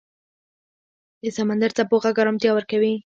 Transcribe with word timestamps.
د 1.23 1.25
سمندر 1.37 1.69
څپو 1.77 1.95
غږ 2.03 2.15
آرامتیا 2.23 2.51
ورکوي. 2.53 2.93